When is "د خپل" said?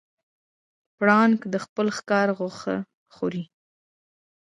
1.53-1.87